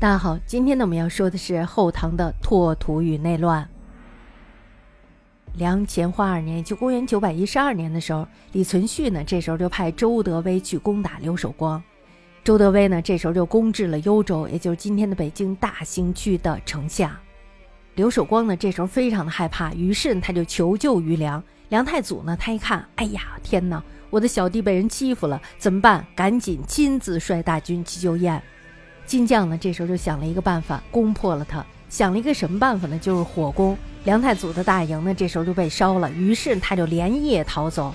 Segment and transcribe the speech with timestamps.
[0.00, 3.68] 大家好，今天呢我们要说的是后唐的拓土与内乱。
[5.54, 11.82] 梁乾化二年，就公元九百一十二年的时候，李存勖呢这时候就派周德威去攻打刘守光。
[12.44, 17.20] 周德威呢这时候就攻至了幽州，也就是今天的北京大兴区的城下。
[17.96, 21.42] 刘守光呢这时候非常的害怕，于是他就求救于梁。
[21.70, 26.06] 梁太祖呢他一看，哎呀天哪，我的小弟被人欺负了，怎么办？
[26.14, 28.40] 赶紧亲自率大军去救燕。
[29.08, 31.64] 金将呢，这时候就想了一个办法，攻破了他。
[31.88, 32.98] 想了一个什么办法呢？
[32.98, 33.74] 就是火攻。
[34.04, 36.10] 梁太祖的大营呢，这时候就被烧了。
[36.10, 37.94] 于是他就连夜逃走，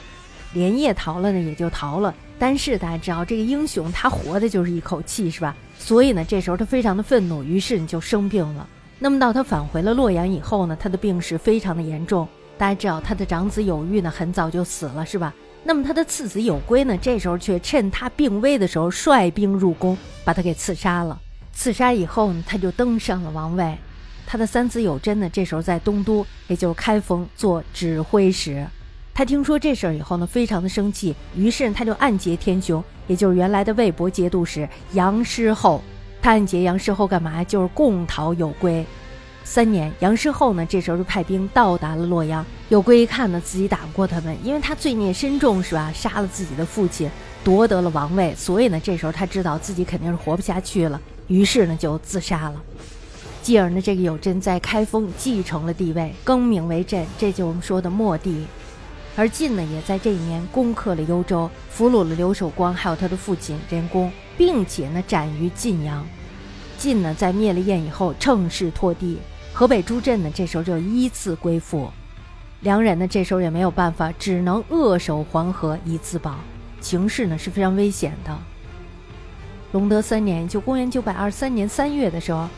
[0.53, 2.11] 连夜逃了呢，也就逃了。
[2.39, 5.55] 但是大家知道，这个英雄他活的就是一口气，是吧？
[5.77, 8.67] 所以呢，这时候他非常的愤怒，于是就生病了。
[8.97, 12.27] 那么到他返回了洛阳以后呢，他的病势非常的严重。
[12.57, 15.31] 大家知道，他的长子有玉呢，很早就死了，是吧？
[15.65, 21.19] 那么他的次子有归呢，这时候却趁他病危的时候率兵入宫，把他给刺杀了。
[21.53, 23.77] 刺杀以后呢，他就登上了王位。
[24.25, 28.65] 他的三子有贞呢，这时候在东都，也就是开封做指挥使。
[29.13, 35.81] 他听说这事儿以后呢，非常的生气，于是他就暗结天雄，也就是原来的魏博节度使杨师厚。
[36.21, 37.43] 他暗结杨师厚干嘛？
[37.43, 38.85] 就是共讨有归。
[39.45, 42.45] 三年，杨师厚呢，这时候就派兵到达了洛阳。
[42.69, 45.91] 有归一看呢，自己打不过他们，因为他罪孽深重，是吧？
[45.93, 47.09] 杀了自己的父亲，
[47.43, 52.61] 夺得了王位，所以呢，这时候他知道自己肯定是活不下去了，于是呢，就自杀了。
[53.41, 58.45] 继而呢，这个有贞在开封继承了帝位，更名为朕，这就我们说的末帝。
[59.15, 66.03] 而晋呢，也在这一年攻克了幽州，俘虏了刘守光，还有他的父亲任公，并且呢，斩于晋阳。
[66.77, 69.19] 晋呢，在灭了燕以后，乘势拓地。
[69.53, 71.87] 河北诸镇呢，这时候就依次归附，
[72.61, 76.35] 梁人呢，这时候也没有办法，只能扼守黄河以自保，
[76.81, 78.35] 形势呢是非常危险的。
[79.71, 82.49] 隆德三年，就公元九百二十三年三月的时候，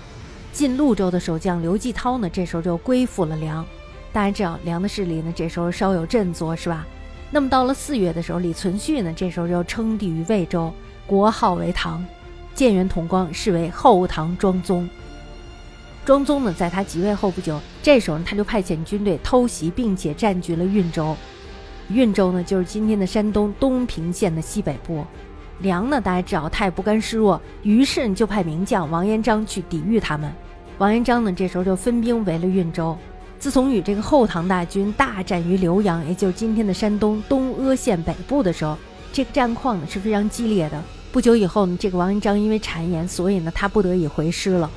[0.53, 3.65] 晋潞州的守将刘继涛呢，这时候就归附了梁。
[4.13, 6.87] 大家知道，梁的势力呢，这时候稍有振作，是吧？
[7.29, 10.73] 那么到了四月的时候，李存勖呢，这时候就称帝于魏州，
[11.05, 12.05] 国号为唐，
[12.53, 14.87] 建元同光，是为后唐庄宗。
[16.05, 21.17] 庄宗呢，在他即位后不久，这时候呢，他就派遣军队偷袭，并且占据了运州。
[21.89, 25.03] 运州呢，就是今天的山东东平县的西北部。
[25.61, 30.31] 梁呢，大家知道，他也不甘示弱，于是就派名将王延章去抵御他们。
[30.77, 32.95] 王延章呢，这时候就分兵围了运州。
[33.39, 38.77] 自从与这个后唐大军大战于浏阳，也就是今天的山东东阿县北部的时候，
[39.11, 40.79] 这个战况呢是非常激烈的。
[41.11, 44.69] 不久以后呢，这个王延章因为谗言，所以呢，他不得已回师了。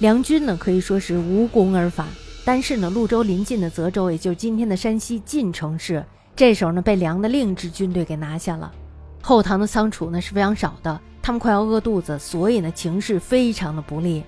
[0.00, 2.08] 梁军呢可以说是无功而返，
[2.42, 6.02] 但是呢，潞州临近的泽州，也就是今天的山西晋城市，
[6.34, 8.72] 这时候呢被梁的另一支军队给拿下了。
[9.20, 14.24] 后唐的仓储呢是非常少的，他们快要饿肚子，所以呢情势非常的不利。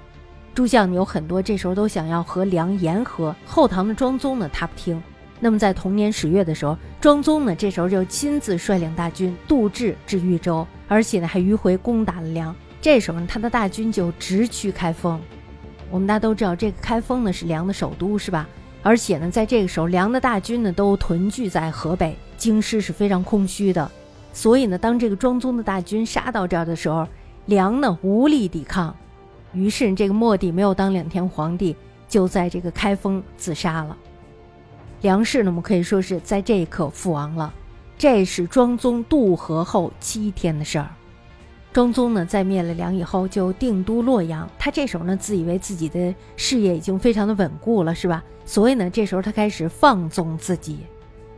[0.55, 5.03] 诸将有很多这时候都想要和梁言和，后唐的庄宗呢他不听。
[5.41, 12.55] 那么在同年十月的时候，庄宗呢这时候就亲自率领大军渡至至豫州，而且呢还迂回攻打了梁。
[12.83, 15.19] 这时候呢他的大军就直趋开封。
[15.93, 18.49] 我们大家都知道，这个开封呢是梁的首都，是吧？
[18.83, 23.89] 而且呢，在这个时候，梁的大军呢都屯聚在河北，京师是非常空虚的。
[24.33, 27.07] 所以呢，当这个庄宗的大军杀到这儿的时候，
[27.45, 28.97] 梁呢无力抵抗，
[29.53, 31.77] 于是这个末帝没有当两天皇帝，
[32.09, 33.95] 就在这个开封自杀了。
[35.03, 37.53] 梁氏呢，我们可以说是在这一刻覆亡了。
[37.99, 40.89] 这是庄宗渡河后七天的事儿。
[41.73, 44.47] 庄宗呢，在灭了梁以后，就定都洛阳。
[44.59, 48.23] 他这时候呢，自以为自己的事业已经非常的稳固了，是吧？
[48.45, 50.81] 所以呢，这时候他开始放纵自己。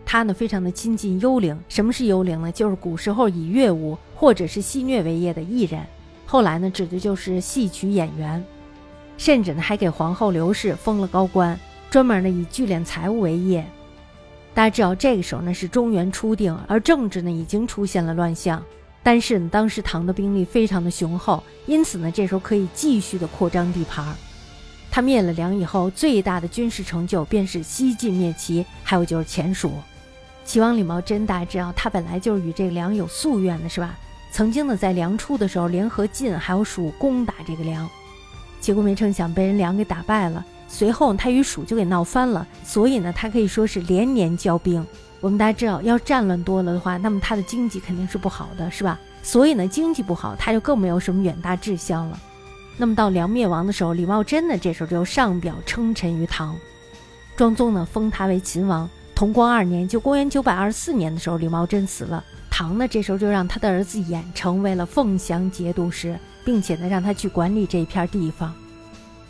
[0.05, 1.57] 他呢，非常的亲近幽灵。
[1.69, 2.51] 什么是幽灵呢？
[2.51, 5.81] 就是古时候以乐舞或者是戏谑为业的艺人。
[6.27, 8.45] 后来呢，指的就是戏曲演员。
[9.17, 11.57] 甚至呢，还给皇后刘氏封了高官，
[11.91, 13.65] 专门呢以聚敛财物为业。
[14.53, 18.61] 大家知道，这个时候呢是中原初定，而政治呢已经出现了乱象。
[19.05, 24.17] 但是呢，当时唐的兵力非常的雄厚，因此呢，这时候可以继续的扩张地盘。
[24.91, 29.73] 他灭了梁以后，最大的军事成就便是西晋灭齐，还有就是前蜀。
[30.45, 33.99] 齐王李茂贞大家知道，他本来就是与这个梁有夙愿的，是吧？
[34.33, 37.89] 曾经呢，在梁初的时候，联合晋还有蜀攻打这个梁，
[38.61, 40.45] 结果没成想被人梁给打败了。
[40.77, 44.85] 随后他与蜀就给闹翻了，所以呢，他可以说是连年交兵。
[45.21, 48.99] 我们大家知道，要战乱多了的话，那么他的经济肯定是不好的，是吧？
[49.23, 52.19] 所以呢，经济不好，他就更没有什么远大志向了。
[52.77, 56.57] 那么到梁灭亡的时候，李茂贞呢，这时候就上表称臣于唐，
[57.37, 58.91] 庄宗呢封他为秦王。
[59.15, 68.53] 同光二年，就公元九百二十四年的时候，李茂贞死了，唐呢这时候就让他的儿子衍成为了凤翔节度使，并且呢让他去管理这一片地方。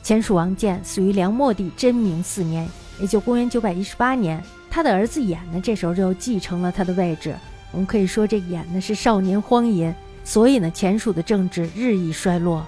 [0.04, 2.68] 前蜀王建死于梁末帝贞明四年，
[3.00, 4.38] 也就公元九百一十八年。
[4.70, 7.34] 他的儿子衍呢这时候就继承了他的位置。
[7.72, 12.66] 我们可以说这衍呢是少年荒淫，所以呢前蜀的政治日益衰落。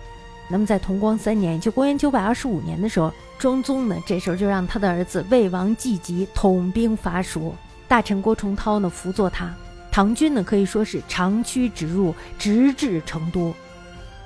[0.48, 7.54] 那么在同光三年，也就公元九百二十五年的时候，庄宗呢这时候就让他的儿子魏王季吉统兵伐蜀，
[7.86, 9.54] 大臣郭崇韬呢辅佐他。
[9.92, 13.52] 唐军呢可以说是长驱直入，直至成都。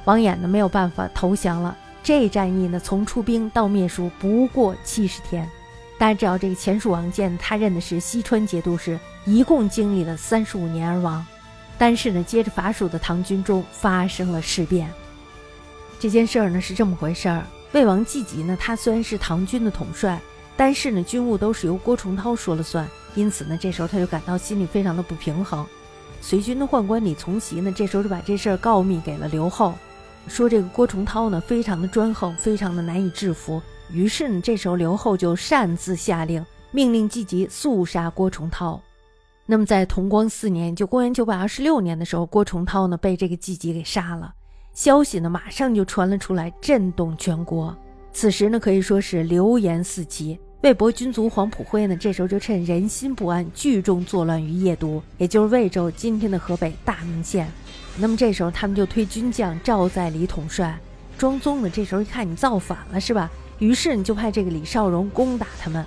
[0.05, 1.77] 王衍呢没有办法投降了。
[2.02, 5.49] 这战役呢从出兵到灭蜀不过七十天。
[5.99, 11.25] 大家知道这个前蜀王建，他任的是西川节度使，一共经历了三十五年而亡。
[11.76, 14.91] 但是呢，接着伐蜀的唐军中发生了事变。
[15.99, 20.19] 这件事儿呢是这么回事儿：魏王季吉呢，他虽然是唐军的统帅，
[20.56, 22.88] 但是呢，军务都是由郭崇韬说了算。
[23.14, 25.67] 因此呢，这时候他就感到心里非常的不平衡。
[26.23, 29.75] 随军的宦官李从袭呢，这时候就把这事儿告密给了刘后，
[30.28, 33.61] 说这个郭崇韬呢非常的专横，非常的难以制服。
[33.93, 38.81] 于是呢，这时候刘后就擅自下令，命令季吉速杀郭崇韬。
[39.46, 44.32] 那么在同光四年，就公元九百二十六年的时候，郭崇韬呢被这个季吉给杀了。
[44.72, 47.76] 消息呢马上就传了出来，震动全国。
[48.12, 50.38] 此时呢可以说是流言四起。
[50.62, 57.50] 魏博军卒黄埔辉呢，这时候就趁人心不安，聚众作乱于邺都，也就是魏州今天的河北大名县。
[57.97, 60.79] 那么这时候他们就推军将赵在礼统帅。
[61.19, 63.31] 庄宗呢这时候一看你造反了是吧？
[63.59, 65.85] 于是你就派这个李少荣攻打他们，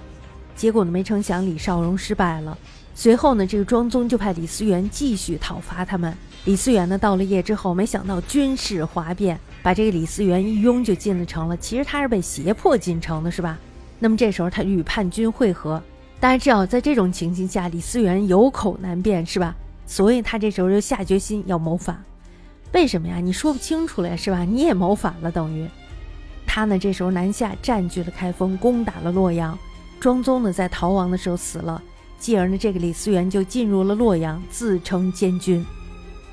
[0.56, 2.56] 结果呢，没成想李少荣失败了。
[2.94, 6.16] 随后呢，这个庄宗就派李思源继续讨伐他们。
[6.46, 11.58] 李思源呢，到了邺之后，没想到军事哗变，把这个李思源一拥就进了城了。
[11.58, 13.58] 其实他是被胁迫进城的，是吧？
[13.98, 15.82] 那么这时候他与叛军会合，
[16.20, 19.56] 大家知道，在这种情形下，李思源有口难辩，是吧？
[19.85, 22.03] 所以他这时候就下决心要谋反。
[22.71, 23.18] 为什么呀？
[23.18, 24.44] 你说不清楚了呀，是吧？
[24.44, 25.68] 你也谋反了，等于。
[26.47, 29.57] 他呢，这时候南下，占据了开封，攻打了洛阳。
[30.00, 31.81] 庄宗呢，在逃亡的时候死了。
[32.18, 35.65] 继而呢，这个李思源就进入了洛阳，自称监军。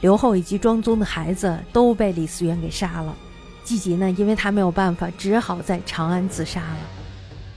[0.00, 3.14] 刘后以及庄宗的孩子都被李思源给杀了。
[3.62, 6.78] 季吉呢，因为他没有办法，只好在长安自杀了。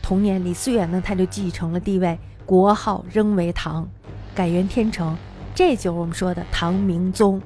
[0.01, 3.87] 同年，李思源呢，他就继承了帝位，国号仍为唐，
[4.35, 5.15] 改元天成，
[5.55, 7.41] 这就是我们说的唐明宗。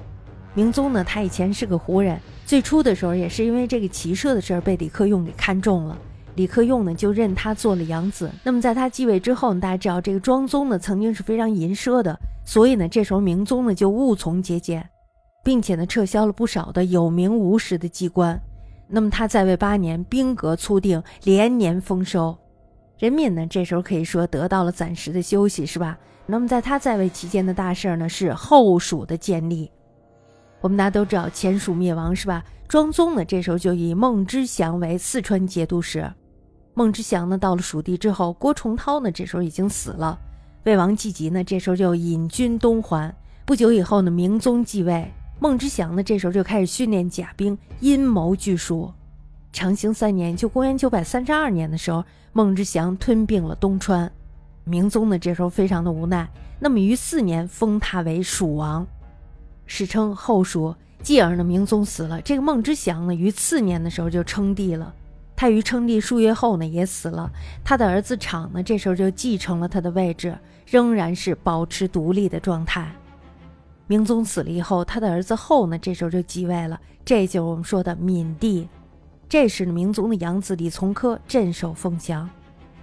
[0.54, 2.19] 明宗呢，他以前是个胡人。
[2.45, 5.98] 最初的时候，也是因为这个骑射的事儿被李克用给看中了，
[6.36, 8.31] 李克用呢就认他做了养子。
[8.44, 14.88] 那么在他继位之后，大家知道这个庄宗呢曾经是非常淫奢的，所以呢这时候明宗呢就务从节俭，
[15.44, 18.39] 并且呢撤销了不少的有名无实的机关。
[18.88, 22.38] 那么他在位八年，兵革初定，连年丰收，
[22.98, 25.98] 人民呢这时候可以说得到了暂时的休息，是吧？
[26.27, 29.71] 那么在他在位期间的大事儿呢是后蜀的建立。
[30.59, 32.44] 我们大家都知道前蜀灭亡是吧？
[32.68, 36.06] 庄宗呢，这时候就以孟知祥为四川节度使。
[36.74, 40.19] 孟知祥呢，到了蜀地之后，郭崇韬呢，这时候已经死了。
[40.65, 43.15] 魏王季吉呢，这时候就引军东还。
[43.45, 45.09] 不久以后呢，明宗继位，
[45.39, 48.91] 孟知祥呢，这时候就开始训练甲兵，阴谋拒蜀。
[49.53, 52.03] 长兴三年，就公元九百三十二年的时候，
[52.33, 54.12] 孟知祥吞并了东川。
[54.68, 56.28] 明宗呢，这时候非常的无奈，
[56.60, 58.86] 那么于四年封他为蜀王。
[59.66, 62.22] 史称后蜀，继而呢，明宗死了。
[62.22, 64.94] 这个孟知祥呢，于次年的时候就称帝了。
[65.36, 67.31] 他于称帝数月后呢，也死了。
[67.64, 72.92] 他的儿子昶呢，这时候就继承了他的位置，仍然是保持独立的状态。
[73.86, 76.80] 明宗死了以后，他的儿子后呢，这时候就继位了。
[77.06, 78.68] 这就是我们说的闵帝。
[79.30, 82.30] 这时呢，明宗的养子李从珂镇守凤翔，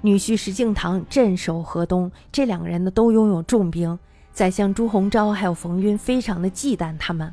[0.05, 2.13] 女婿石敬瑭镇守河东。
[2.31, 3.99] 这两个人呢，都拥有重兵。
[4.35, 7.33] 宰相朱鸿昭还有冯晕非常的忌惮他们，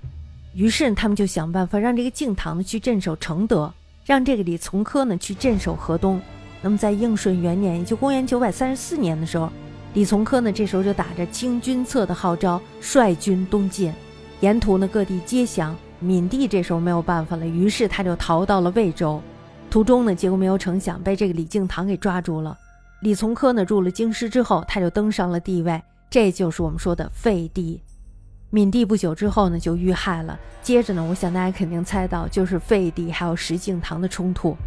[0.53, 3.73] 于是他们就想办法让这个敬瑭呢去镇守承德，
[4.05, 6.21] 让这个李从珂呢去镇守河东。
[6.61, 9.51] 那么在应顺元年，也就公元九百三十四年的时候，
[9.93, 13.93] 李从珂呢这时候就打着清君侧的号召，率军东进。
[14.39, 19.21] 沿途呢各地皆降，闵帝这时候没有办法了，于是他就逃到了魏州。
[19.71, 22.57] 途中呢，结果没有成想被这个李敬瑭给抓住了。
[23.03, 25.81] 李从珂呢入了京师之后，他就登上了帝位。
[26.09, 27.81] 这就是我们说的废帝。
[28.49, 30.37] 闵帝不久之后呢，就遇害了。
[30.61, 34.57] 接着呢，我想大家肯定猜到，就是废帝还有石敬瑭的冲突。